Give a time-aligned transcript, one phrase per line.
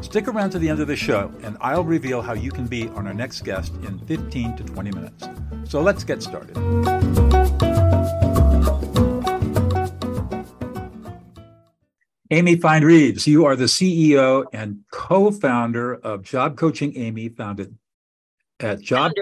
[0.00, 2.88] Stick around to the end of the show, and I'll reveal how you can be
[2.88, 5.28] on our next guest in 15 to 20 minutes.
[5.64, 6.56] So let's get started.
[12.30, 17.76] Amy Feind Reeves, you are the CEO and co founder of Job Coaching Amy, founded
[18.60, 19.12] at job,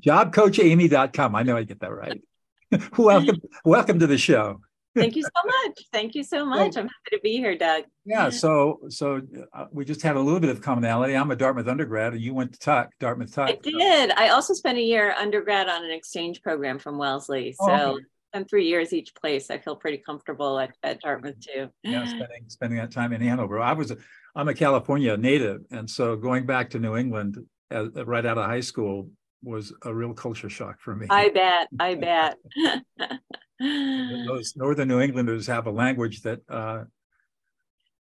[0.00, 1.34] jobcoachamy.com.
[1.34, 2.20] I know I get that right.
[2.98, 4.60] welcome, welcome to the show.
[4.98, 5.84] Thank you so much.
[5.92, 6.76] Thank you so much.
[6.76, 7.84] I'm happy to be here, Doug.
[8.04, 8.30] Yeah.
[8.30, 9.20] So, so
[9.52, 11.14] uh, we just had a little bit of commonality.
[11.14, 13.50] I'm a Dartmouth undergrad, and you went to Tuck, Dartmouth Tuck.
[13.50, 14.10] I did.
[14.12, 17.52] I also spent a year undergrad on an exchange program from Wellesley.
[17.52, 17.70] So.
[17.70, 18.04] Oh, okay.
[18.34, 19.50] And three years each place.
[19.50, 21.70] I feel pretty comfortable at, at Dartmouth too.
[21.82, 23.58] Yeah, spending spending that time in Hanover.
[23.58, 23.96] I was, a,
[24.36, 27.38] I'm a California native, and so going back to New England
[27.70, 29.08] as, right out of high school
[29.42, 31.06] was a real culture shock for me.
[31.10, 31.68] I bet.
[31.78, 32.38] I bet.
[34.26, 36.84] those northern New Englanders have a language that uh,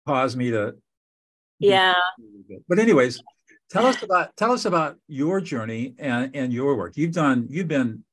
[0.05, 0.75] caused me to.
[1.59, 1.93] Yeah.
[2.67, 3.21] But anyways,
[3.69, 6.97] tell us about tell us about your journey and, and your work.
[6.97, 8.03] You've done you've been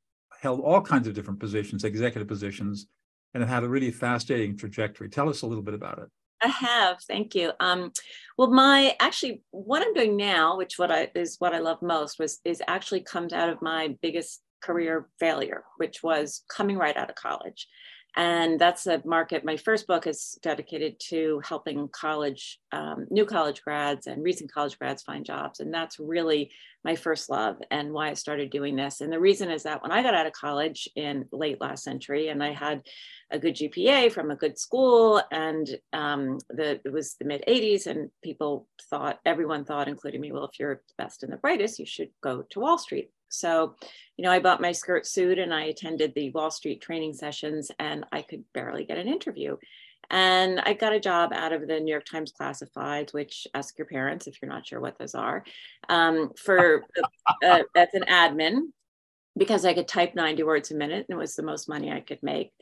[0.40, 2.86] held all kinds of different positions, executive positions,
[3.34, 5.08] and have had a really fascinating trajectory.
[5.08, 6.08] Tell us a little bit about it.
[6.42, 7.52] I have, thank you.
[7.60, 7.92] Um,
[8.36, 12.18] well, my actually what I'm doing now, which what I is what I love most,
[12.18, 17.10] was is actually comes out of my biggest career failure, which was coming right out
[17.10, 17.68] of college.
[18.14, 19.42] And that's a market.
[19.42, 24.78] My first book is dedicated to helping college, um, new college grads and recent college
[24.78, 25.60] grads find jobs.
[25.60, 26.50] And that's really
[26.84, 29.00] my first love and why I started doing this.
[29.00, 32.28] And the reason is that when I got out of college in late last century
[32.28, 32.82] and I had
[33.30, 37.86] a good GPA from a good school and um, the, it was the mid 80s
[37.86, 41.78] and people thought, everyone thought, including me, well, if you're the best and the brightest,
[41.78, 43.10] you should go to Wall Street.
[43.32, 43.74] So,
[44.16, 47.70] you know, I bought my skirt suit and I attended the Wall Street training sessions
[47.78, 49.56] and I could barely get an interview.
[50.10, 53.86] And I got a job out of the New York Times Classifieds, which ask your
[53.86, 55.44] parents if you're not sure what those are,
[55.88, 56.84] um, for
[57.44, 58.72] uh, as an admin
[59.38, 62.00] because I could type 90 words a minute and it was the most money I
[62.00, 62.52] could make.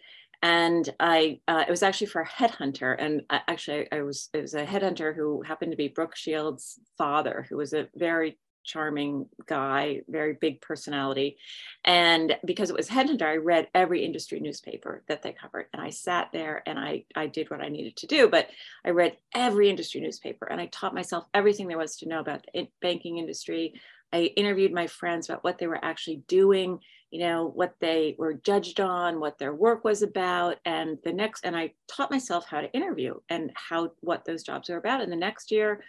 [0.43, 2.95] And I, uh, it was actually for a headhunter.
[2.99, 6.79] And I, actually, I was, it was a headhunter who happened to be Brooke Shields'
[6.97, 11.37] father, who was a very charming guy, very big personality.
[11.85, 15.67] And because it was Headhunter, I read every industry newspaper that they covered.
[15.73, 18.29] And I sat there and I, I did what I needed to do.
[18.29, 18.49] But
[18.85, 22.47] I read every industry newspaper and I taught myself everything there was to know about
[22.53, 23.75] the banking industry.
[24.13, 28.35] I interviewed my friends about what they were actually doing, you know, what they were
[28.35, 30.59] judged on, what their work was about.
[30.65, 34.71] And the next, and I taught myself how to interview and how, what those jobs
[34.71, 35.01] are about.
[35.01, 35.83] And the next year,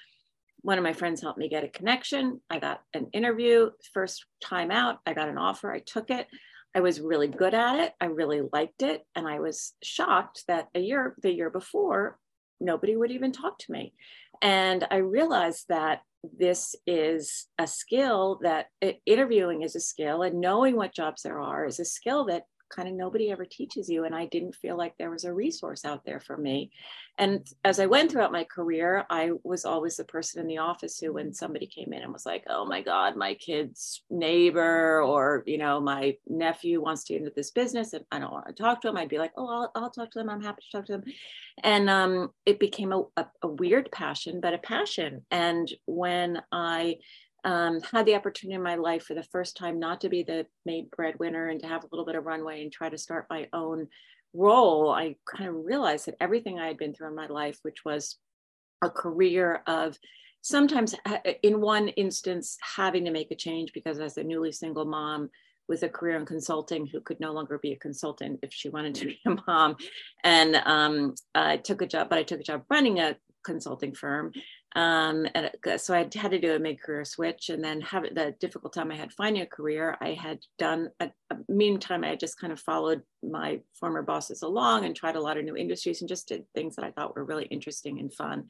[0.61, 2.41] one of my friends helped me get a connection.
[2.49, 4.99] I got an interview first time out.
[5.05, 5.71] I got an offer.
[5.71, 6.27] I took it.
[6.75, 7.93] I was really good at it.
[7.99, 9.01] I really liked it.
[9.15, 12.17] And I was shocked that a year, the year before,
[12.59, 13.93] nobody would even talk to me.
[14.41, 18.67] And I realized that this is a skill that
[19.05, 22.87] interviewing is a skill and knowing what jobs there are is a skill that kind
[22.87, 24.05] of nobody ever teaches you.
[24.05, 26.71] And I didn't feel like there was a resource out there for me.
[27.17, 30.99] And as I went throughout my career, I was always the person in the office
[30.99, 35.43] who, when somebody came in and was like, oh my God, my kid's neighbor or,
[35.45, 38.53] you know, my nephew wants to get into this business and I don't want to
[38.53, 40.29] talk to him, I'd be like, oh, I'll, I'll talk to them.
[40.29, 41.03] I'm happy to talk to them.
[41.63, 45.25] And um, it became a, a, a weird passion, but a passion.
[45.29, 46.97] And when I
[47.43, 50.45] um, had the opportunity in my life for the first time not to be the
[50.65, 53.47] main breadwinner and to have a little bit of runway and try to start my
[53.53, 53.87] own
[54.33, 57.83] role, I kind of realized that everything I had been through in my life, which
[57.83, 58.17] was
[58.81, 59.97] a career of
[60.41, 60.95] sometimes,
[61.43, 65.29] in one instance, having to make a change because as a newly single mom,
[65.67, 68.93] with a career in consulting who could no longer be a consultant if she wanted
[68.93, 69.75] to be a mom
[70.23, 74.33] and um, i took a job but i took a job running a consulting firm
[74.75, 78.73] um, and so I had to do a mid-career switch, and then have the difficult
[78.73, 79.97] time I had finding a career.
[80.01, 80.89] I had done.
[80.99, 85.21] A, a meantime, I just kind of followed my former bosses along and tried a
[85.21, 88.13] lot of new industries and just did things that I thought were really interesting and
[88.13, 88.45] fun.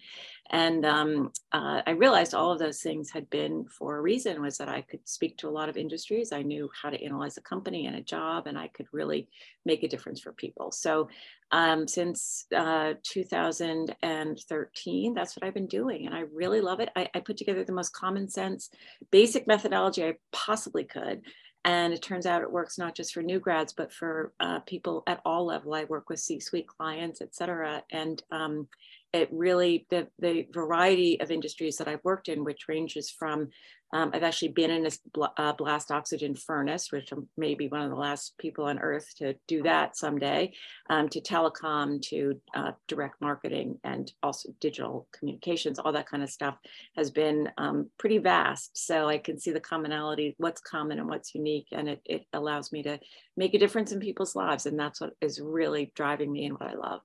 [0.50, 4.42] And um, uh, I realized all of those things had been for a reason.
[4.42, 6.32] Was that I could speak to a lot of industries.
[6.32, 9.28] I knew how to analyze a company and a job, and I could really
[9.66, 10.72] make a difference for people.
[10.72, 11.10] So
[11.52, 15.14] um, since uh, 2013.
[15.14, 16.90] That's what I've been doing, and I really love it.
[16.96, 18.70] I, I put together the most common sense,
[19.12, 21.22] basic methodology I possibly could.
[21.64, 25.04] And it turns out it works not just for new grads, but for uh, people
[25.06, 25.76] at all level.
[25.76, 27.84] I work with C-suite clients, et cetera.
[27.92, 28.68] And um,
[29.14, 33.50] it really, the, the variety of industries that I've worked in, which ranges from
[33.94, 37.90] um, I've actually been in a uh, blast oxygen furnace, which I'm maybe one of
[37.90, 40.54] the last people on earth to do that someday,
[40.90, 45.78] um, to telecom, to uh, direct marketing, and also digital communications.
[45.78, 46.56] All that kind of stuff
[46.96, 48.72] has been um, pretty vast.
[48.78, 52.72] So I can see the commonality, what's common and what's unique, and it, it allows
[52.72, 53.00] me to
[53.36, 54.66] make a difference in people's lives.
[54.66, 57.02] And that's what is really driving me and what I love.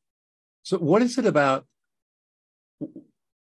[0.63, 1.67] So, what is it about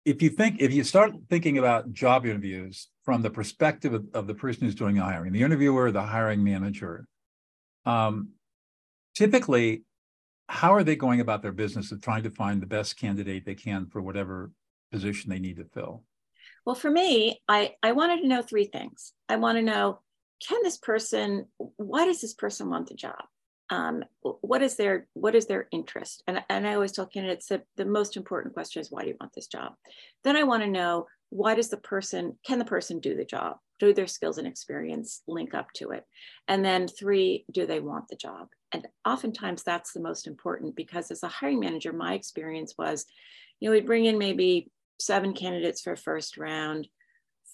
[0.04, 4.26] if you think if you start thinking about job interviews from the perspective of, of
[4.26, 7.06] the person who's doing the hiring, the interviewer, the hiring manager,
[7.84, 8.30] um,
[9.14, 9.82] typically,
[10.48, 13.54] how are they going about their business of trying to find the best candidate they
[13.54, 14.52] can for whatever
[14.92, 16.04] position they need to fill?
[16.64, 19.12] Well, for me, I, I wanted to know three things.
[19.28, 20.00] I want to know
[20.46, 23.24] can this person, why does this person want the job?
[23.70, 26.22] Um, what is their what is their interest?
[26.26, 29.16] And, and i always tell candidates that the most important question is why do you
[29.20, 29.74] want this job?
[30.24, 33.56] Then i want to know why does the person can the person do the job?
[33.78, 36.04] Do their skills and experience link up to it?
[36.48, 38.48] And then three do they want the job?
[38.72, 43.04] And oftentimes that's the most important because as a hiring manager my experience was
[43.60, 44.70] you know we'd bring in maybe
[45.00, 46.88] seven candidates for a first round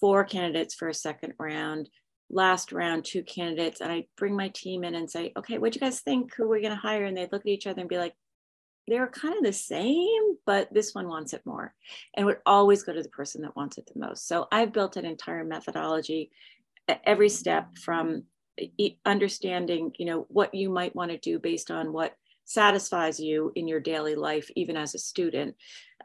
[0.00, 1.88] four candidates for a second round
[2.32, 5.76] last round two candidates and I bring my team in and say, okay, what do
[5.76, 6.34] you guys think?
[6.34, 7.04] Who we're we going to hire?
[7.04, 8.14] And they'd look at each other and be like,
[8.88, 11.72] they're kind of the same, but this one wants it more.
[12.14, 14.26] And would always go to the person that wants it the most.
[14.26, 16.30] So I've built an entire methodology
[17.04, 18.24] every step from
[19.04, 22.14] understanding, you know, what you might want to do based on what
[22.44, 25.54] satisfies you in your daily life, even as a student,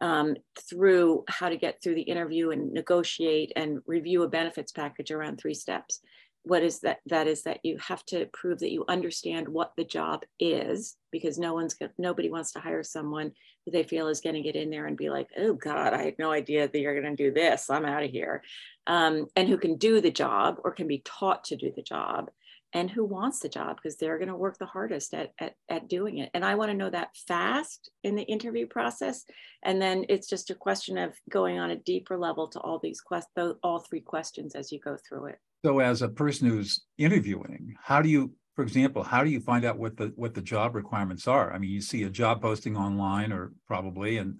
[0.01, 0.35] um,
[0.69, 5.37] through how to get through the interview and negotiate and review a benefits package around
[5.37, 6.01] three steps.
[6.43, 6.99] What is that?
[7.07, 11.37] That is that you have to prove that you understand what the job is, because
[11.37, 13.33] no one's nobody wants to hire someone
[13.65, 16.03] that they feel is going to get in there and be like, "Oh God, I
[16.03, 17.69] had no idea that you're going to do this.
[17.69, 18.43] I'm out of here,"
[18.85, 22.29] um, and who can do the job or can be taught to do the job
[22.77, 25.89] and who wants the job because they're going to work the hardest at, at, at
[25.89, 26.29] doing it.
[26.35, 29.25] And I want to know that fast in the interview process.
[29.63, 33.01] And then it's just a question of going on a deeper level to all these
[33.01, 35.39] questions, all three questions as you go through it.
[35.65, 39.65] So as a person who's interviewing, how do you, for example, how do you find
[39.65, 41.51] out what the what the job requirements are?
[41.51, 44.35] I mean, you see a job posting online or probably and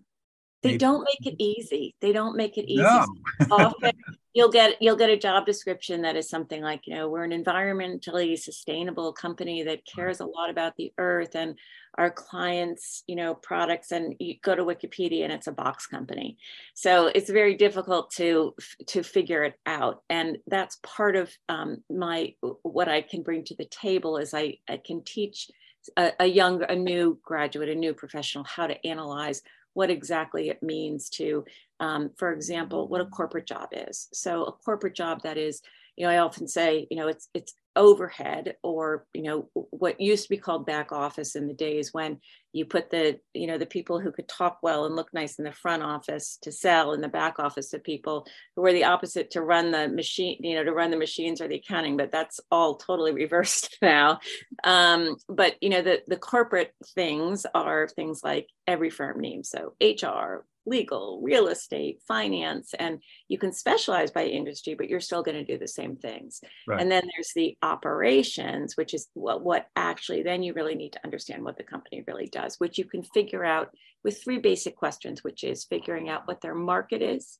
[0.63, 0.77] they Maybe.
[0.80, 1.95] don't make it easy.
[2.01, 2.81] They don't make it easy.
[2.81, 3.06] No.
[3.51, 3.94] Often
[4.33, 7.31] you'll get you'll get a job description that is something like, you know, we're an
[7.31, 11.56] environmentally sustainable company that cares a lot about the earth and
[11.98, 16.38] our clients, you know, products and you go to Wikipedia and it's a box company.
[16.75, 18.54] So it's very difficult to
[18.88, 20.04] to figure it out.
[20.09, 24.57] And that's part of um, my what I can bring to the table is I,
[24.69, 25.50] I can teach
[25.95, 29.42] a, a young, a new graduate, a new professional how to analyze
[29.74, 31.46] what exactly it means to,
[31.80, 34.08] um, for example, what a corporate job is.
[34.14, 35.62] So a corporate job that is,
[35.97, 40.23] you know, I often say, you know, it's it's overhead or you know what used
[40.23, 42.19] to be called back office in the days when
[42.51, 45.45] you put the you know the people who could talk well and look nice in
[45.45, 48.25] the front office to sell in the back office to people
[48.56, 51.47] who were the opposite to run the machine you know to run the machines or
[51.47, 54.19] the accounting but that's all totally reversed now.
[54.63, 59.44] Um, but you know the the corporate things are things like every firm name.
[59.44, 65.24] So hr legal, real estate, finance, and you can specialize by industry, but you're still
[65.24, 66.42] going to do the same things.
[66.68, 66.81] Right.
[66.81, 71.04] And then there's the operations, which is what, what actually then you really need to
[71.04, 73.69] understand what the company really does, which you can figure out
[74.04, 77.40] with three basic questions, which is figuring out what their market is,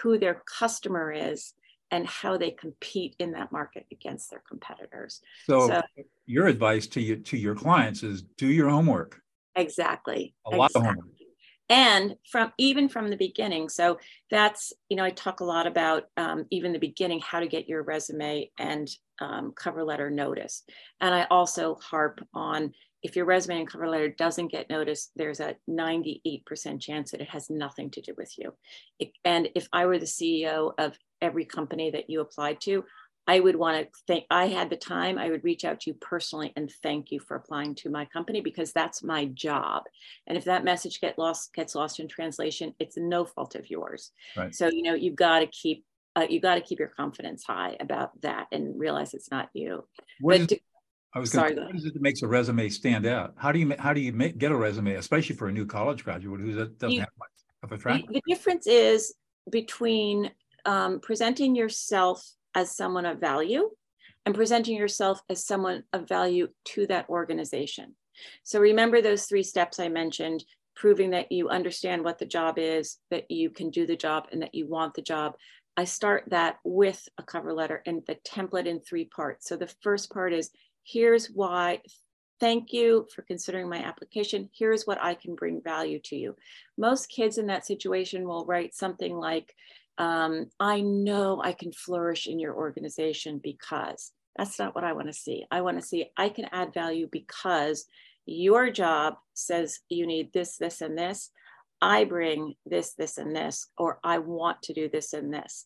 [0.00, 1.52] who their customer is,
[1.90, 5.20] and how they compete in that market against their competitors.
[5.44, 5.82] So, so
[6.24, 9.20] your advice to you to your clients is do your homework.
[9.54, 10.34] Exactly.
[10.46, 10.88] A lot exactly.
[10.88, 11.21] of homework
[11.72, 13.98] and from even from the beginning so
[14.30, 17.66] that's you know i talk a lot about um, even the beginning how to get
[17.66, 18.88] your resume and
[19.22, 22.70] um, cover letter noticed and i also harp on
[23.02, 27.28] if your resume and cover letter doesn't get noticed there's a 98% chance that it
[27.28, 28.54] has nothing to do with you.
[29.00, 32.84] It, and if i were the ceo of every company that you applied to
[33.26, 35.94] I would want to thank, I had the time, I would reach out to you
[36.00, 39.84] personally and thank you for applying to my company because that's my job.
[40.26, 44.10] And if that message get lost, gets lost in translation, it's no fault of yours.
[44.36, 44.54] Right.
[44.54, 45.84] So, you know, you've got to keep,
[46.16, 49.84] uh, you got to keep your confidence high about that and realize it's not you.
[50.20, 50.58] What is, to,
[51.14, 51.54] I was Sorry.
[51.54, 53.34] What is it that makes a resume stand out?
[53.36, 56.04] How do you how do you make, get a resume, especially for a new college
[56.04, 57.30] graduate who doesn't You- have much
[57.62, 58.02] of a track?
[58.08, 59.14] The, the difference is
[59.50, 60.30] between
[60.64, 63.70] um, presenting yourself as someone of value
[64.24, 67.94] and presenting yourself as someone of value to that organization.
[68.44, 70.44] So remember those three steps I mentioned
[70.74, 74.42] proving that you understand what the job is, that you can do the job, and
[74.42, 75.34] that you want the job.
[75.76, 79.48] I start that with a cover letter and the template in three parts.
[79.48, 80.50] So the first part is
[80.84, 81.80] here's why.
[82.40, 84.50] Thank you for considering my application.
[84.52, 86.36] Here's what I can bring value to you.
[86.76, 89.54] Most kids in that situation will write something like,
[89.98, 95.08] um, I know I can flourish in your organization because that's not what I want
[95.08, 95.44] to see.
[95.50, 97.84] I want to see I can add value because
[98.24, 101.30] your job says you need this, this, and this.
[101.80, 105.64] I bring this, this, and this, or I want to do this and this.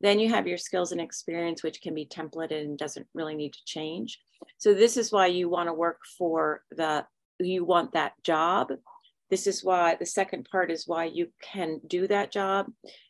[0.00, 3.52] Then you have your skills and experience, which can be templated and doesn't really need
[3.54, 4.20] to change.
[4.58, 7.04] So this is why you want to work for the,
[7.40, 8.68] you want that job.
[9.30, 12.66] This is why the second part is why you can do that job.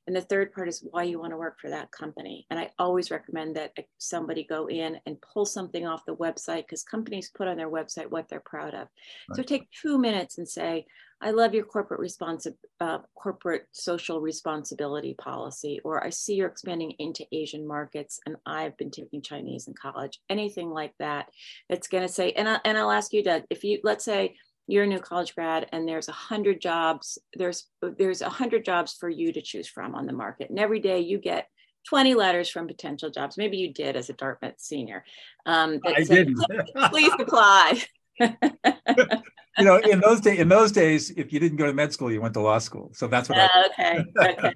[0.06, 2.46] And the third part is why you want to work for that company.
[2.50, 6.82] And I always recommend that somebody go in and pull something off the website because
[6.82, 8.88] companies put on their website what they're proud of.
[9.34, 10.86] So take two minutes and say,
[11.20, 16.92] I love your corporate responsi- uh, corporate social responsibility policy, or I see you're expanding
[16.98, 20.20] into Asian markets, and I've been taking Chinese in college.
[20.28, 21.28] Anything like that,
[21.70, 24.36] it's going to say, and I, and I'll ask you, Doug, if you let's say
[24.66, 28.94] you're a new college grad and there's a hundred jobs, there's there's a hundred jobs
[28.94, 31.48] for you to choose from on the market, and every day you get
[31.88, 33.36] 20 letters from potential jobs.
[33.36, 35.04] Maybe you did as a Dartmouth senior.
[35.46, 36.90] Um, that I said, didn't.
[36.90, 37.82] Please apply.
[38.20, 42.10] you know, in those days, in those days, if you didn't go to med school,
[42.10, 42.90] you went to law school.
[42.94, 43.64] So that's what I.
[43.70, 44.54] okay okay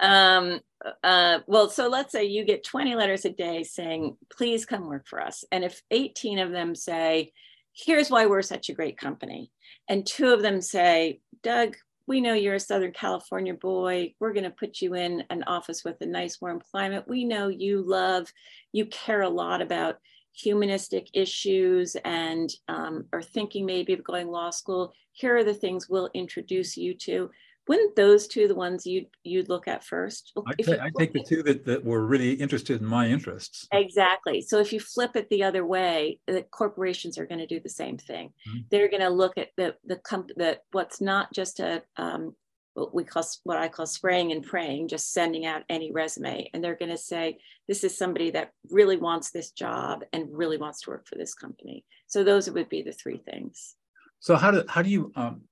[0.00, 0.60] um
[1.02, 5.06] uh well so let's say you get 20 letters a day saying please come work
[5.06, 7.32] for us and if 18 of them say
[7.76, 9.50] here's why we're such a great company.
[9.88, 11.76] And two of them say doug
[12.08, 14.14] we know you're a southern california boy.
[14.20, 17.04] We're going to put you in an office with a nice warm climate.
[17.08, 18.32] We know you love
[18.72, 19.96] you care a lot about
[20.32, 24.92] humanistic issues and um, are thinking maybe of going law school.
[25.12, 27.30] Here are the things we'll introduce you to
[27.68, 31.24] wouldn't those two the ones you'd you'd look at first I, ta- I take the
[31.24, 33.66] two that, that were really interested in my interests.
[33.72, 34.40] Exactly.
[34.40, 37.68] So if you flip it the other way, the corporations are going to do the
[37.68, 38.32] same thing.
[38.48, 38.64] Mhm.
[38.70, 42.34] They're going to look at the the comp the what's not just a um,
[42.74, 46.62] what we call what I call spraying and praying, just sending out any resume, and
[46.62, 50.82] they're going to say this is somebody that really wants this job and really wants
[50.82, 51.84] to work for this company.
[52.06, 53.74] So those would be the three things.
[54.20, 55.42] So how do how do you um,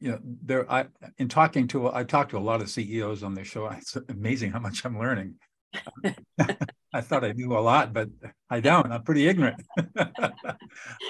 [0.00, 0.86] you know, there I
[1.18, 3.66] in talking to I talked to a lot of CEOs on this show.
[3.78, 5.34] It's amazing how much I'm learning.
[6.94, 8.08] I thought I knew a lot, but
[8.48, 8.90] I don't.
[8.90, 9.62] I'm pretty ignorant.
[9.76, 9.96] it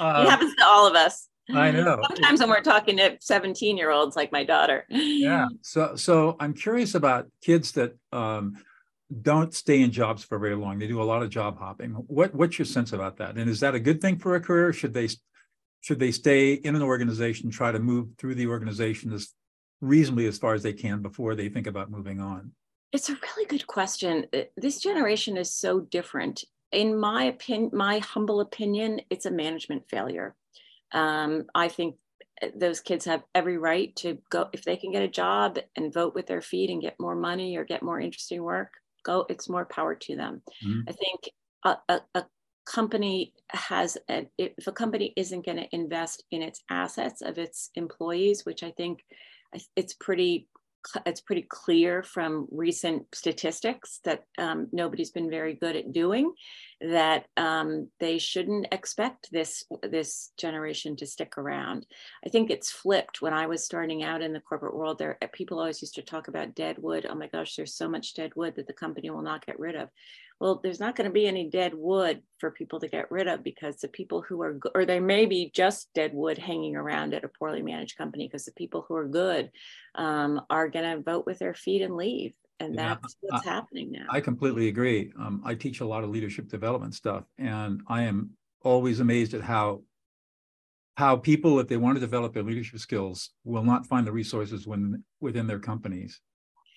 [0.00, 1.28] Um, happens to all of us.
[1.54, 2.00] I know.
[2.08, 4.84] Sometimes when we're talking to 17 year olds like my daughter.
[4.90, 8.56] yeah so so i'm curious about kids that um
[9.22, 12.34] don't stay in jobs for very long they do a lot of job hopping what
[12.34, 14.92] what's your sense about that and is that a good thing for a career should
[14.92, 15.08] they
[15.88, 19.34] should they stay in an organization try to move through the organization as
[19.80, 22.52] reasonably as far as they can before they think about moving on
[22.92, 24.26] It's a really good question.
[24.34, 26.44] Uh, This generation is so different.
[26.72, 30.36] In my opinion, my humble opinion, it's a management failure.
[30.92, 31.96] Um, I think
[32.42, 35.92] uh, those kids have every right to go if they can get a job and
[36.00, 38.70] vote with their feet and get more money or get more interesting work.
[39.04, 40.42] Go, it's more power to them.
[40.64, 40.82] Mhm.
[40.90, 41.20] I think
[41.64, 42.22] a, a, a
[42.68, 48.44] company has if a company isn't going to invest in its assets of its employees,
[48.44, 49.04] which I think
[49.74, 50.48] it's pretty
[51.04, 56.32] it's pretty clear from recent statistics that um, nobody's been very good at doing
[56.80, 61.84] that um, they shouldn't expect this this generation to stick around.
[62.24, 63.20] I think it's flipped.
[63.20, 66.28] When i was starting out in the corporate world there people always used to talk
[66.28, 69.22] about dead wood oh my gosh there's so much dead wood that the company will
[69.22, 69.88] not get rid of
[70.40, 73.42] well there's not going to be any dead wood for people to get rid of
[73.42, 77.24] because the people who are or there may be just dead wood hanging around at
[77.24, 79.50] a poorly managed company because the people who are good
[79.94, 82.32] um, are going to vote with their feet and leave.
[82.60, 84.06] And Yeah, that's what's happening now.
[84.10, 85.12] I completely agree.
[85.18, 88.30] Um, i teach a lot of leadership development stuff and i am
[88.62, 89.82] always amazed at how
[90.96, 94.66] how people if they want to develop their leadership skills will not find the resources
[94.66, 96.20] when within their companies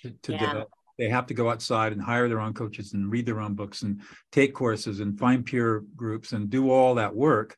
[0.04, 0.38] to, to Yeah.
[0.46, 3.54] develop they have to go outside and hire their own coaches and read their own
[3.54, 7.58] books and take courses and find peer groups and do all that work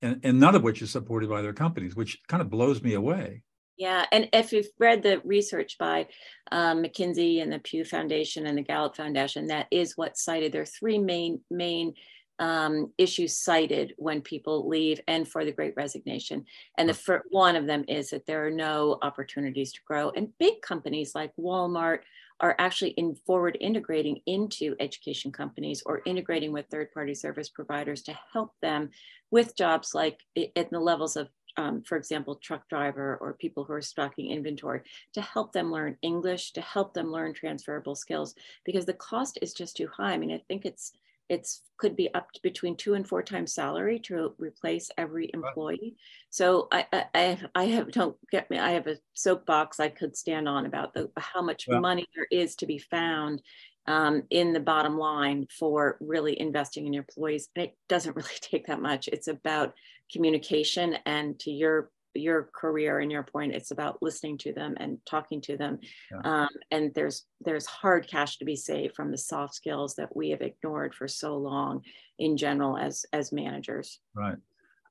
[0.00, 2.94] and, and none of which is supported by their companies which kind of blows me
[2.94, 3.42] away
[3.76, 6.06] Yeah, and if you've read the research by
[6.50, 10.52] um, McKinsey and the Pew Foundation and the Gallup Foundation, that is what's cited.
[10.52, 11.94] There are three main main
[12.38, 16.44] um, issues cited when people leave and for the great resignation.
[16.76, 20.10] And the first, one of them is that there are no opportunities to grow.
[20.10, 22.00] And big companies like Walmart
[22.42, 28.02] are actually in forward integrating into education companies or integrating with third party service providers
[28.02, 28.90] to help them
[29.30, 30.18] with jobs like
[30.56, 34.80] at the levels of um, for example, truck driver or people who are stocking inventory
[35.12, 38.34] to help them learn English, to help them learn transferable skills,
[38.64, 40.12] because the cost is just too high.
[40.12, 40.92] I mean, I think it's
[41.32, 45.96] it's could be up to between two and four times salary to replace every employee.
[46.30, 48.58] So I, I, I have don't get me.
[48.58, 52.28] I have a soapbox I could stand on about the how much well, money there
[52.30, 53.42] is to be found
[53.86, 57.48] um, in the bottom line for really investing in your employees.
[57.56, 59.08] And it doesn't really take that much.
[59.08, 59.72] It's about
[60.12, 64.98] communication and to your your career and your point it's about listening to them and
[65.06, 65.78] talking to them.
[66.10, 66.42] Yeah.
[66.42, 70.30] um, and there's there's hard cash to be saved from the soft skills that we
[70.30, 71.82] have ignored for so long
[72.18, 74.00] in general as as managers.
[74.14, 74.36] Right.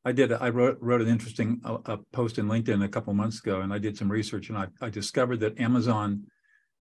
[0.04, 3.40] I did i wrote wrote an interesting uh, a post in linkedin a couple months
[3.40, 6.24] ago and i did some research and i, I discovered that amazon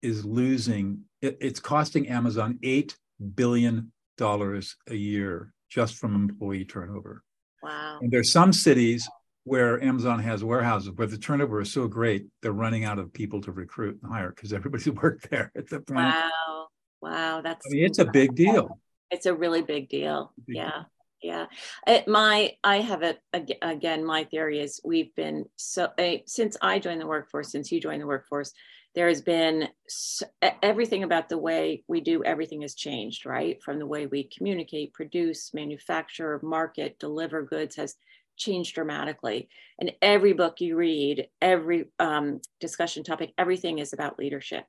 [0.02, 2.96] is losing it, it's costing amazon 8
[3.34, 7.22] billion dollars a year just from employee turnover.
[7.62, 7.98] Wow.
[8.02, 9.08] And there's some cities
[9.48, 13.40] where Amazon has warehouses, where the turnover is so great, they're running out of people
[13.42, 15.98] to recruit and hire because everybody's worked there at the point.
[15.98, 16.66] Wow.
[17.00, 17.40] Wow.
[17.40, 18.78] That's I mean, it's a big deal.
[19.10, 20.32] It's a really big deal.
[20.46, 20.70] Big yeah.
[20.70, 20.86] Deal.
[21.22, 21.46] Yeah.
[21.86, 23.20] It, my, I have it
[23.62, 27.80] again, my theory is we've been so, uh, since I joined the workforce, since you
[27.80, 28.52] joined the workforce,
[28.94, 30.26] there has been so,
[30.62, 33.62] everything about the way we do everything has changed, right?
[33.62, 37.96] From the way we communicate, produce, manufacture, market, deliver goods has
[38.38, 39.48] changed dramatically.
[39.78, 44.64] And every book you read, every um, discussion topic, everything is about leadership.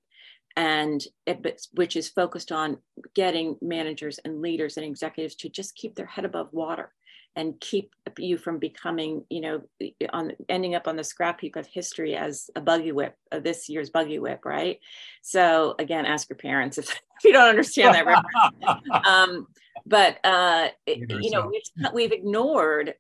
[0.56, 2.78] And it, which is focused on
[3.14, 6.92] getting managers and leaders and executives to just keep their head above water
[7.36, 9.62] and keep you from becoming, you know,
[10.12, 13.70] on ending up on the scrap heap of history as a buggy whip, of this
[13.70, 14.80] year's buggy whip, right?
[15.22, 19.06] So again, ask your parents if, if you don't understand that.
[19.06, 19.48] um,
[19.86, 22.96] but uh, you know, we've, we've ignored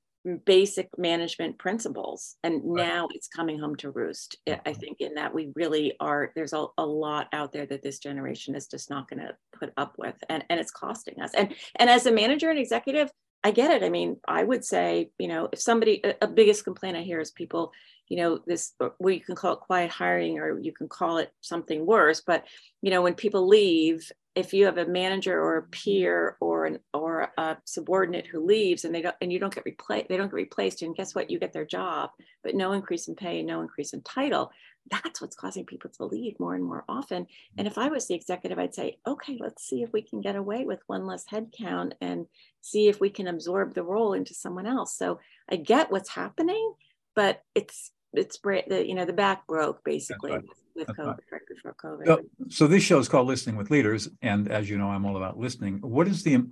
[0.45, 2.85] basic management principles and right.
[2.85, 4.73] now it's coming home to roost i mm-hmm.
[4.73, 8.53] think in that we really are there's a, a lot out there that this generation
[8.53, 11.89] is just not going to put up with and, and it's costing us and and
[11.89, 13.09] as a manager and executive
[13.45, 16.65] i get it i mean i would say you know if somebody a, a biggest
[16.65, 17.71] complaint i hear is people
[18.09, 21.31] you know this well you can call it quiet hiring or you can call it
[21.39, 22.43] something worse but
[22.81, 26.79] you know when people leave if you have a manager or a peer or an
[26.93, 30.27] or a subordinate who leaves and they don't and you don't get replaced they don't
[30.27, 31.29] get replaced and guess what?
[31.29, 32.11] You get their job
[32.43, 34.51] but no increase in pay no increase in title.
[34.89, 37.27] That's what's causing people to leave more and more often.
[37.57, 40.35] And if i was the executive i'd say okay let's see if we can get
[40.35, 42.25] away with one less headcount and
[42.61, 44.97] see if we can absorb the role into someone else.
[44.97, 46.73] So i get what's happening
[47.15, 50.37] but it's it's the you know the back broke basically
[50.79, 51.41] with COVID, right.
[51.47, 52.05] before COVID.
[52.05, 55.17] So, so, this show is called Listening with Leaders, and as you know, I'm all
[55.17, 55.79] about listening.
[55.81, 56.43] What is the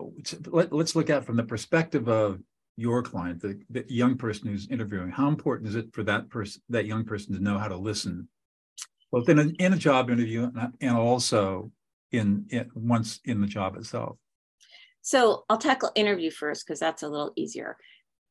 [0.47, 2.39] let, us look at from the perspective of
[2.77, 5.09] your client, the, the young person who's interviewing.
[5.09, 8.29] How important is it for that person, that young person, to know how to listen,
[9.11, 11.71] both in a, in a job interview and also
[12.11, 14.17] in, in once in the job itself?
[15.01, 17.77] So I'll tackle interview first because that's a little easier.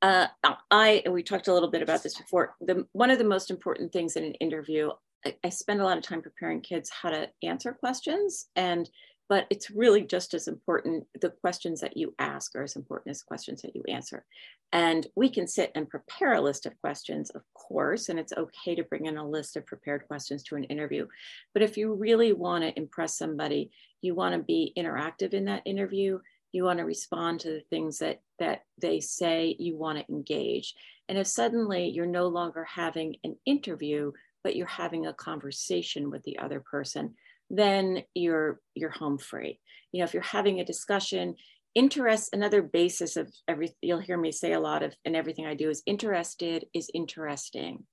[0.03, 0.27] Uh,
[0.71, 2.55] I we talked a little bit about this before.
[2.61, 4.91] The one of the most important things in an interview
[5.25, 8.89] I, spend a lot of time preparing kids how to answer questions and
[9.29, 13.23] but it's really just as important the questions that you ask are as important as
[13.23, 14.25] questions that you answer.
[14.73, 18.77] And we can sit and prepare a list of questions of course and it's okay
[18.77, 21.09] to bring in a list of prepared questions to an interview.
[21.55, 25.63] But if you really want to impress somebody you want to be interactive in that
[25.67, 26.21] interview
[26.53, 30.75] you want to respond to the things that that they say you want to engage.
[31.09, 34.13] And if suddenly you're no longer having an interview
[34.47, 37.13] but you're having a conversation with the other person,
[37.51, 39.59] then you're you're home free.
[39.91, 41.35] You know, if you're having a discussion,
[41.75, 45.55] interest another basis of every you'll hear me say a lot of and everything I
[45.55, 47.85] do is interested is interesting.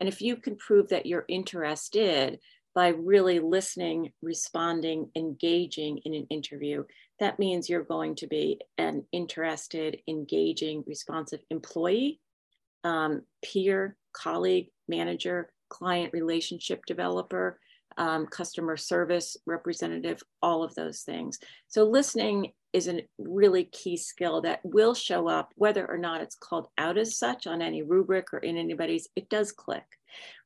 [0.00, 2.40] And if you can prove that you're interested
[2.74, 6.82] by really listening, responding, engaging in an interview,
[7.20, 12.20] that means you're going to be an interested, engaging, responsive employee,
[12.82, 17.58] um, peer, colleague, manager, client relationship developer,
[17.96, 21.38] um, customer service representative, all of those things.
[21.68, 26.36] So listening is a really key skill that will show up whether or not it's
[26.36, 29.84] called out as such on any rubric or in anybody's, it does click.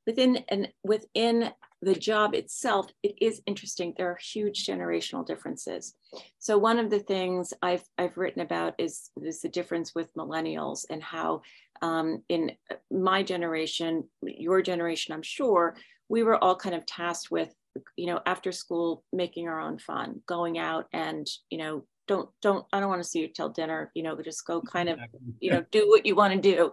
[0.06, 3.94] Within and within the job itself, it is interesting.
[3.96, 5.94] There are huge generational differences.
[6.38, 10.84] So one of the things I've I've written about is is the difference with millennials
[10.90, 11.42] and how
[11.84, 12.52] um, in
[12.90, 15.76] my generation, your generation, I'm sure,
[16.08, 17.52] we were all kind of tasked with,
[17.96, 22.64] you know, after school making our own fun, going out and you know don't don't
[22.72, 24.98] I don't want to see you till dinner, you know, just go kind of
[25.40, 26.72] you know do what you want to do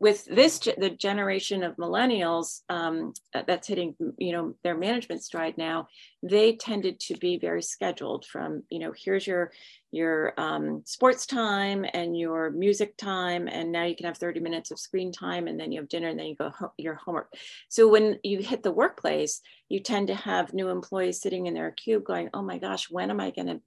[0.00, 3.12] with this the generation of millennials um,
[3.46, 5.86] that's hitting you know their management stride now
[6.22, 9.52] they tended to be very scheduled from you know here's your
[9.92, 14.70] your um, sports time and your music time and now you can have 30 minutes
[14.70, 17.32] of screen time and then you have dinner and then you go ho- your homework.
[17.68, 21.72] So when you hit the workplace you tend to have new employees sitting in their
[21.72, 23.60] cube going oh my gosh when am i going to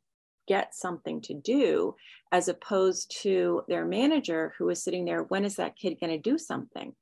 [0.47, 1.95] get something to do
[2.31, 6.17] as opposed to their manager who is sitting there when is that kid going to
[6.17, 6.93] do something?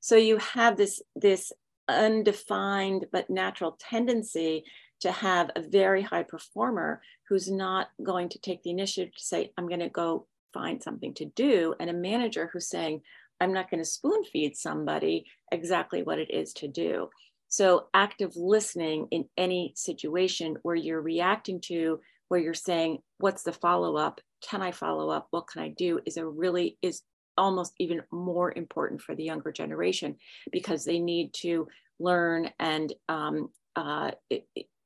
[0.00, 1.52] So you have this this
[1.88, 4.64] undefined but natural tendency
[5.00, 9.50] to have a very high performer who's not going to take the initiative to say
[9.58, 13.00] i'm going to go find something to do and a manager who's saying
[13.40, 17.08] i'm not going to spoon feed somebody exactly what it is to do.
[17.48, 23.52] So active listening in any situation where you're reacting to where you're saying what's the
[23.52, 25.28] follow up can i follow up?
[25.30, 26.00] What can i do?
[26.06, 27.02] is a really is
[27.36, 30.16] almost even more important for the younger generation
[30.52, 34.10] because they need to learn and um, uh,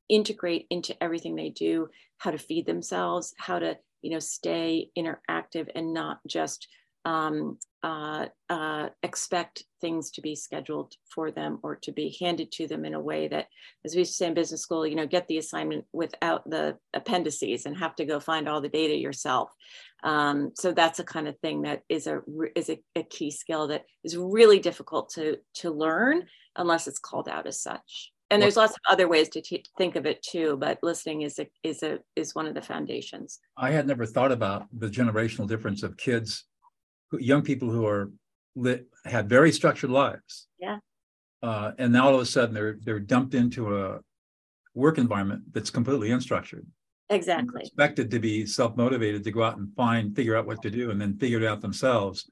[0.09, 5.69] integrate into everything they do how to feed themselves how to you know stay interactive
[5.75, 6.69] and not just
[7.05, 12.67] um, uh, uh, expect things to be scheduled for them or to be handed to
[12.67, 13.47] them in a way that,
[13.85, 17.77] as we say in business school, you know, get the assignment without the appendices and
[17.77, 19.51] have to go find all the data yourself.
[20.03, 22.23] Um, so that's a kind of thing that is a
[22.57, 26.25] is a, a key skill that is really difficult to to learn
[26.57, 28.13] unless it's called out as such.
[28.31, 31.39] And there's lots of other ways to t- think of it too, but listening is
[31.39, 33.41] a is a is one of the foundations.
[33.57, 36.45] I had never thought about the generational difference of kids
[37.13, 38.11] young people who are
[38.57, 40.47] lit had very structured lives.
[40.59, 40.79] Yeah.
[41.43, 44.01] Uh, and now all of a sudden they're they're dumped into a
[44.75, 46.67] work environment that's completely unstructured.
[47.11, 47.61] Exactly.
[47.61, 50.91] expected to be self motivated to go out and find, figure out what to do,
[50.91, 52.31] and then figure it out themselves,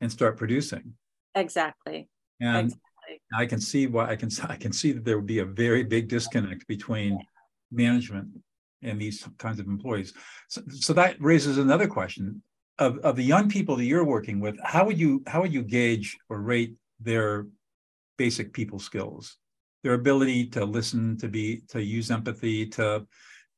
[0.00, 0.94] and start producing.
[1.34, 2.08] Exactly.
[2.40, 3.20] And exactly.
[3.34, 5.82] I can see why I can I can see that there would be a very
[5.82, 7.18] big disconnect between
[7.70, 8.28] management
[8.82, 10.12] and these kinds of employees.
[10.48, 12.42] So, so that raises another question:
[12.78, 15.62] of, of the young people that you're working with, how would you how would you
[15.62, 17.46] gauge or rate their
[18.16, 19.36] basic people skills,
[19.82, 23.06] their ability to listen, to be to use empathy, to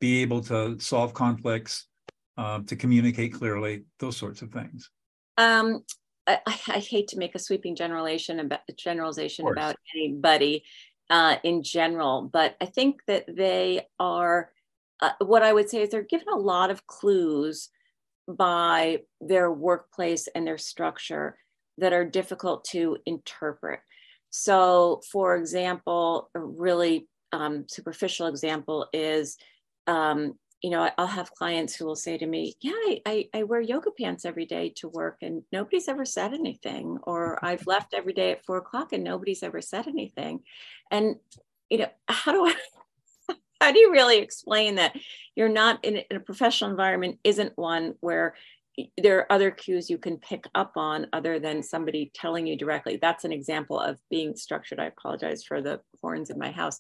[0.01, 1.89] be able to solve conflicts,
[2.37, 4.91] uh, to communicate clearly, those sorts of things.
[5.39, 5.85] Um,
[6.27, 10.65] I, I, hate to make a sweeping generalization about generalization about anybody
[11.09, 14.51] uh, in general, but I think that they are.
[14.99, 17.69] Uh, what I would say is they're given a lot of clues
[18.29, 21.39] by their workplace and their structure
[21.79, 23.81] that are difficult to interpret.
[24.31, 29.37] So, for example, a really um, superficial example is,
[29.87, 33.43] um, you know, I'll have clients who will say to me, Yeah, I, I, I,
[33.45, 36.99] wear yoga pants every day to work and nobody's ever said anything.
[37.03, 40.41] Or I've left every day at four o'clock and nobody's ever said anything.
[40.91, 41.17] And,
[41.71, 42.55] you know, how do I,
[43.67, 44.97] how do you really explain that
[45.35, 48.37] you're not in, a professional environment isn't one where
[48.97, 52.97] there are other cues you can pick up on other than somebody telling you directly.
[52.97, 54.79] That's an example of being structured.
[54.79, 56.79] I apologize for the horns in my house.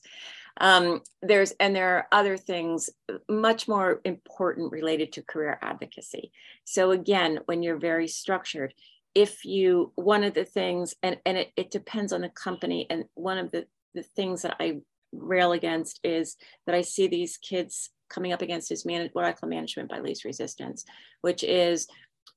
[0.61, 2.88] Um, there's and there are other things
[3.29, 6.31] much more important related to career advocacy.
[6.64, 8.75] So again, when you're very structured,
[9.12, 13.07] if you one of the things and and it, it depends on the company and
[13.14, 17.90] one of the the things that I rail against is that I see these kids
[18.09, 20.85] coming up against is man- what I call management by least resistance,
[21.23, 21.88] which is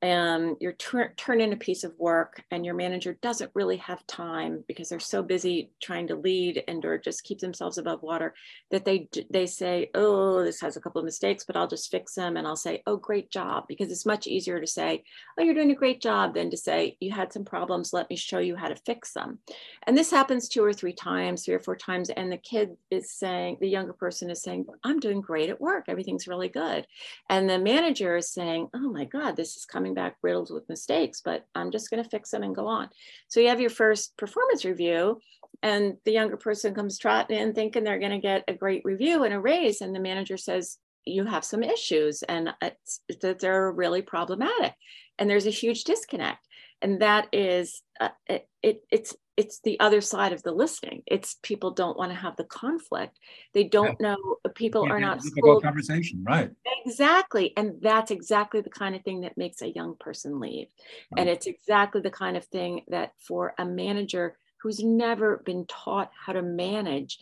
[0.01, 4.05] um, you're tur- turn in a piece of work and your manager doesn't really have
[4.07, 8.33] time because they're so busy trying to lead and or just keep themselves above water
[8.71, 12.15] that they they say oh this has a couple of mistakes but i'll just fix
[12.15, 12.37] them.
[12.37, 15.03] And i'll say oh great job because it's much easier to say
[15.37, 18.15] oh you're doing a great job than to say you had some problems let me
[18.15, 19.39] show you how to fix them.
[19.85, 23.11] And this happens two or three times three or four times and the kid is
[23.11, 25.85] saying the younger person is saying i'm doing great at work.
[25.89, 26.87] Everything's really good.
[27.29, 30.69] And the manager is saying oh my god this is coming coming back riddled with
[30.69, 32.89] mistakes, but I'm just going to fix them and go on.
[33.27, 35.19] So you have your first performance review,
[35.63, 39.23] and the younger person comes trotting in thinking they're going to get a great review
[39.23, 44.01] and a raise, and the manager says, you have some issues and that they're really
[44.01, 44.73] problematic
[45.17, 46.45] and there's a huge disconnect
[46.83, 51.37] and that is uh, it, it, it's it's the other side of the listening it's
[51.41, 53.17] people don't want to have the conflict
[53.53, 54.09] they don't yeah.
[54.09, 56.51] know uh, people are not difficult conversation right
[56.85, 60.67] exactly and that's exactly the kind of thing that makes a young person leave
[61.11, 61.21] right.
[61.21, 66.11] and it's exactly the kind of thing that for a manager who's never been taught
[66.25, 67.17] how to manage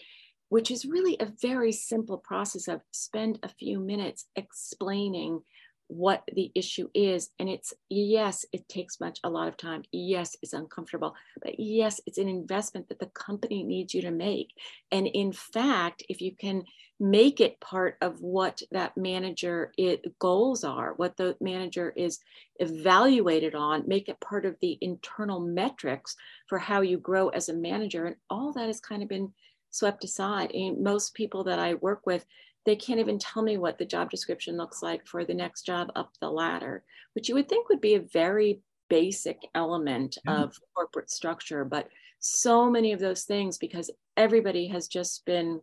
[0.49, 5.41] which is really a very simple process of spend a few minutes explaining
[5.87, 7.29] what the issue is.
[7.39, 9.83] And it's yes it takes much a lot of time.
[9.91, 11.15] Yes it's uncomfortable.
[11.41, 14.49] But yes it's an investment that the company needs you to make.
[14.91, 16.63] And in fact if you can
[16.99, 22.19] make it part of what that manager it, goals are what the manager is
[22.59, 26.15] evaluated on make it part of the internal metrics
[26.47, 28.05] for how you grow as a manager.
[28.05, 29.31] And all that has kind of been
[29.69, 32.25] swept aside and most people that i work with
[32.67, 35.89] they can't even tell me what the job description looks like for the next job
[35.95, 40.43] up the ladder, which you would think would be a very basic element mm-hmm.
[40.43, 41.63] of corporate structure.
[41.63, 41.87] But
[42.19, 45.61] so many of those things, because everybody has just been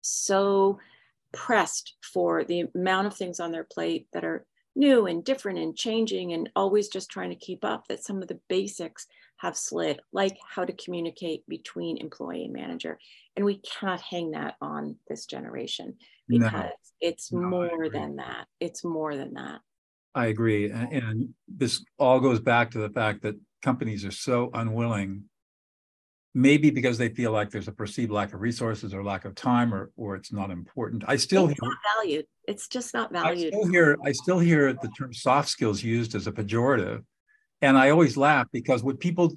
[0.00, 0.80] so
[1.32, 5.76] pressed for the amount of things on their plate that are new and different and
[5.76, 9.06] changing and always just trying to keep up that some of the basics
[9.42, 12.96] have slid, like how to communicate between employee and manager.
[13.36, 15.96] And we cannot hang that on this generation
[16.28, 16.70] because no.
[17.00, 18.46] it's no, more than that.
[18.60, 19.60] It's more than that.
[20.14, 20.70] I agree.
[20.70, 25.24] And, and this all goes back to the fact that companies are so unwilling
[26.34, 29.74] maybe because they feel like there's a perceived lack of resources or lack of time
[29.74, 33.52] or or it's not important i still it's hear, not valued it's just not valued
[33.52, 37.04] i still hear i still hear the term soft skills used as a pejorative
[37.62, 39.34] and i always laugh because what people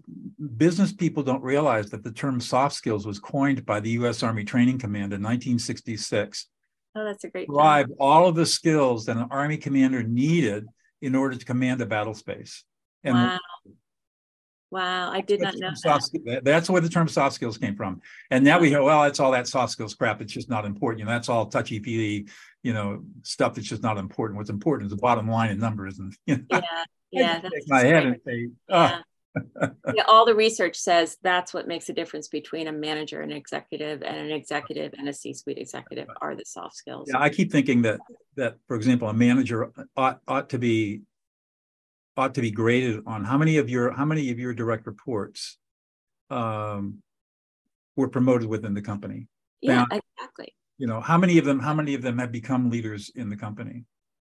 [0.58, 4.44] business people don't realize that the term soft skills was coined by the us army
[4.44, 6.48] training command in 1966
[6.96, 10.66] oh that's a great describe all of the skills that an army commander needed
[11.02, 12.64] in order to command a battle space
[13.04, 13.40] and wow.
[14.76, 16.42] Wow, I did not know that.
[16.44, 18.02] That's where the term soft skills came from.
[18.30, 20.20] And now we go, well, that's all that soft skills crap.
[20.20, 21.00] It's just not important.
[21.00, 22.28] You know, that's all touchy feely,
[22.62, 24.36] you know, stuff that's just not important.
[24.36, 26.00] What's important is the bottom line and numbers.
[26.00, 26.84] And you know, yeah,
[27.42, 29.02] yeah, my head and say, oh.
[29.62, 29.70] yeah.
[29.94, 34.04] yeah, all the research says that's what makes a difference between a manager and executive
[34.04, 37.08] and an executive and a C-suite executive are the soft skills.
[37.10, 38.02] Yeah, I keep thinking that
[38.36, 41.04] that, for example, a manager ought ought to be
[42.18, 45.58] ought to be graded on how many of your how many of your direct reports
[46.30, 47.02] um,
[47.96, 49.28] were promoted within the company.
[49.62, 50.54] Yeah, now, exactly.
[50.78, 53.36] You know, how many of them how many of them have become leaders in the
[53.36, 53.86] company?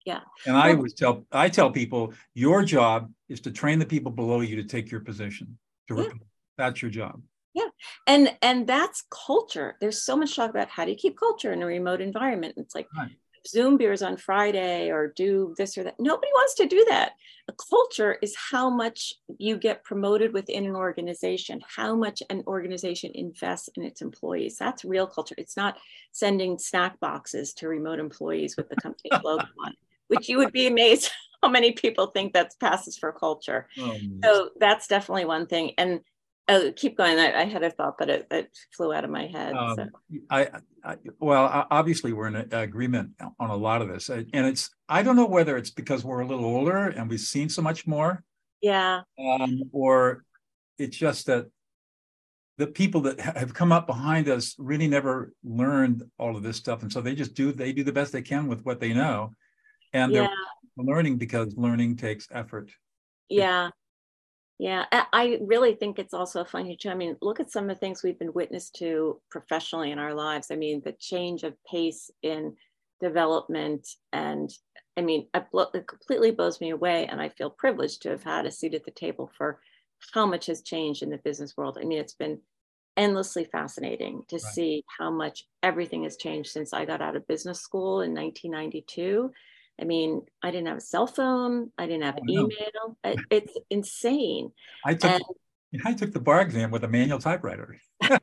[0.05, 0.21] Yeah.
[0.47, 4.41] And I always tell I tell people your job is to train the people below
[4.41, 5.59] you to take your position.
[5.89, 6.09] To yeah.
[6.59, 7.23] that's your job.
[7.55, 7.69] Yeah.
[8.07, 9.77] And and that's culture.
[9.81, 12.55] There's so much talk about how do you keep culture in a remote environment.
[12.59, 13.13] It's like right.
[13.47, 15.97] Zoom beers on Friday or do this or that.
[15.99, 17.13] Nobody wants to do that.
[17.49, 23.11] A culture is how much you get promoted within an organization, how much an organization
[23.15, 24.57] invests in its employees.
[24.59, 25.35] That's real culture.
[25.37, 25.77] It's not
[26.13, 29.75] sending snack boxes to remote employees with the company logo on,
[30.09, 31.11] which you would be amazed
[31.43, 33.69] how many people think that passes for culture.
[33.79, 35.73] Oh, so that's definitely one thing.
[35.77, 36.01] And
[36.47, 37.19] Oh, keep going.
[37.19, 39.55] I, I, had a thought, but it, it flew out of my head.
[39.55, 39.89] Um, so.
[40.29, 40.49] I,
[40.85, 44.71] I, well, obviously we're in agreement on a lot of this, and it's.
[44.87, 47.87] I don't know whether it's because we're a little older and we've seen so much
[47.87, 48.23] more.
[48.61, 49.03] Yeah.
[49.19, 50.25] Um, or
[50.79, 51.47] it's just that
[52.59, 56.83] the people that have come up behind us really never learned all of this stuff,
[56.83, 57.53] and so they just do.
[57.53, 59.33] They do the best they can with what they know,
[59.95, 60.29] and yeah.
[60.77, 62.71] they're learning because learning takes effort.
[63.31, 63.71] Yeah.
[64.59, 66.79] Yeah, I really think it's also a funny.
[66.87, 70.15] I mean, look at some of the things we've been witness to professionally in our
[70.15, 70.51] lives.
[70.51, 72.55] I mean, the change of pace in
[73.01, 74.51] development, and
[74.97, 77.07] I mean, it completely blows me away.
[77.07, 79.59] And I feel privileged to have had a seat at the table for
[80.13, 81.77] how much has changed in the business world.
[81.81, 82.39] I mean, it's been
[82.97, 84.43] endlessly fascinating to right.
[84.43, 89.33] see how much everything has changed since I got out of business school in 1992
[89.81, 91.71] I mean, I didn't have a cell phone.
[91.77, 92.97] I didn't have oh, email.
[93.05, 93.15] No.
[93.31, 94.53] It's insane.
[94.85, 95.23] I took, and,
[95.85, 97.81] I took the bar exam with a manual typewriter.
[98.01, 98.21] and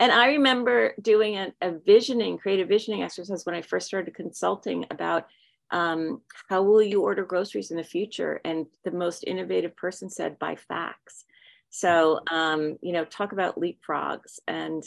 [0.00, 5.26] I remember doing a, a, visioning, creative visioning exercise when I first started consulting about
[5.70, 8.40] um, how will you order groceries in the future?
[8.44, 11.24] And the most innovative person said by fax.
[11.68, 14.82] So, um, you know, talk about leapfrogs and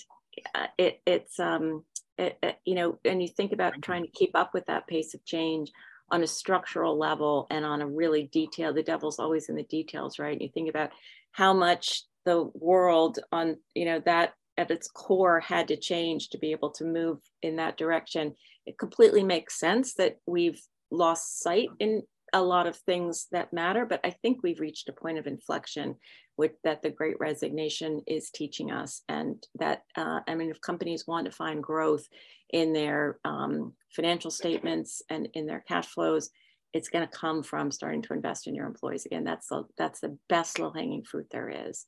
[0.54, 1.86] uh, it, it's, um,
[2.18, 3.82] it, it, you know, and you think about mm-hmm.
[3.82, 5.72] trying to keep up with that pace of change
[6.12, 10.20] on a structural level and on a really detailed, the devil's always in the details,
[10.20, 10.34] right?
[10.34, 10.92] And You think about
[11.32, 16.38] how much the world on, you know, that at its core had to change to
[16.38, 18.36] be able to move in that direction.
[18.66, 21.76] It completely makes sense that we've lost sight mm-hmm.
[21.80, 25.28] in a lot of things that matter, but I think we've reached a point of
[25.28, 25.96] inflection
[26.36, 29.04] with that the great resignation is teaching us.
[29.08, 32.08] And that, uh, I mean, if companies want to find growth
[32.50, 36.32] in their um, financial statements and in their cash flows,
[36.74, 39.06] it's going to come from starting to invest in your employees.
[39.06, 41.86] Again, that's the, that's the best low hanging fruit there is.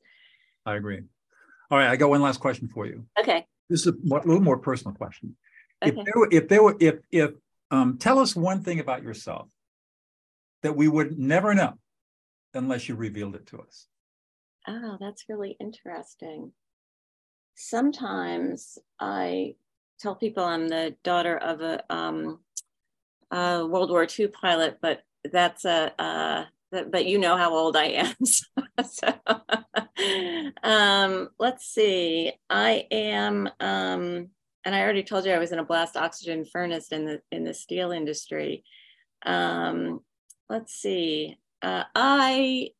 [0.64, 1.02] I agree.
[1.70, 3.04] All right, I got one last question for you.
[3.18, 3.44] Okay.
[3.68, 5.36] This is a, little more personal question.
[5.84, 5.98] Okay.
[5.98, 7.32] If there were, if there were, if if
[7.72, 9.48] um, tell us one thing about yourself
[10.62, 11.74] that we would never know
[12.54, 13.86] unless you revealed it to us.
[14.68, 16.52] Oh, that's really interesting.
[17.54, 19.54] Sometimes I
[20.00, 22.40] tell people I'm the daughter of a, um,
[23.30, 28.14] a World War II pilot, but that's a, but you know how old I am.
[28.84, 29.08] so,
[30.62, 32.32] um, let's see.
[32.50, 34.28] I am, um,
[34.64, 37.44] and I already told you I was in a blast oxygen furnace in the in
[37.44, 38.64] the steel industry.
[39.24, 40.00] Um,
[40.48, 41.38] let's see.
[41.62, 42.70] Uh, I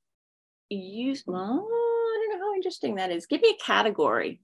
[0.69, 3.27] use well, I don't know how interesting that is.
[3.27, 4.41] Give me a category.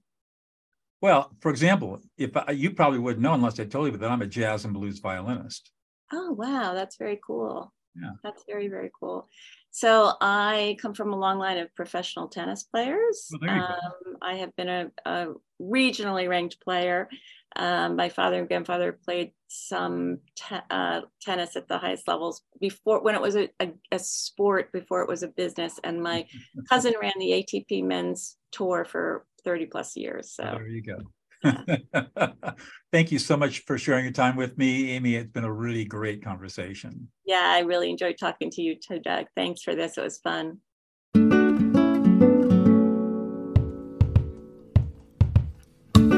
[1.01, 4.11] Well, for example, if I, you probably wouldn't know unless I told you, but that
[4.11, 5.71] I'm a jazz and blues violinist.
[6.11, 7.73] Oh wow, that's very cool.
[7.95, 9.27] Yeah, that's very very cool.
[9.71, 13.29] So I come from a long line of professional tennis players.
[13.41, 15.27] Well, um, I have been a, a
[15.59, 17.09] regionally ranked player.
[17.55, 23.01] Um, my father and grandfather played some te- uh, tennis at the highest levels before
[23.03, 26.25] when it was a, a, a, sport before it was a business and my
[26.69, 30.43] cousin ran the atp men's tour for 30 plus years so.
[30.43, 30.97] There you go.
[31.43, 32.27] Yeah.
[32.91, 35.15] thank you so much for sharing your time with me amy.
[35.15, 37.09] It's been a really great conversation.
[37.25, 39.27] Yeah i really enjoyed talking to you too doug.
[39.35, 39.97] Thanks for this.
[39.97, 40.59] It was fun